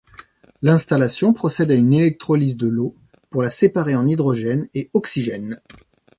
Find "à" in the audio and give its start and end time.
1.69-1.75